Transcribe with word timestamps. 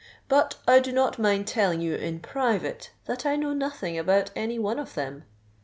"But 0.27 0.55
I 0.67 0.79
do 0.79 0.91
not 0.91 1.19
mind 1.19 1.45
telling 1.45 1.79
you 1.79 1.93
in 1.93 2.21
private, 2.21 2.89
that 3.05 3.23
I 3.23 3.35
know 3.35 3.53
nothing 3.53 3.99
about 3.99 4.31
any 4.35 4.57
one 4.57 4.79
of 4.79 4.95
them." 4.95 5.25